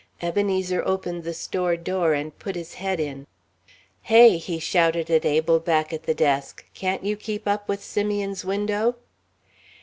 Ebenezer 0.19 0.81
opened 0.83 1.23
the 1.23 1.31
store 1.35 1.77
door 1.77 2.15
and 2.15 2.39
put 2.39 2.55
his 2.55 2.73
head 2.73 2.99
in. 2.99 3.27
"Hey," 4.01 4.37
he 4.37 4.57
shouted 4.57 5.11
at 5.11 5.25
Abel, 5.25 5.59
back 5.59 5.93
at 5.93 6.05
the 6.07 6.15
desk, 6.15 6.65
"can't 6.73 7.03
you 7.03 7.15
keep 7.15 7.47
up 7.47 7.69
with 7.69 7.83
Simeon's 7.83 8.43
window?" 8.43 8.95